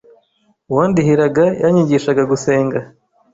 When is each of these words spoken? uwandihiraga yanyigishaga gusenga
uwandihiraga 0.71 1.45
yanyigishaga 1.61 2.21
gusenga 2.31 2.79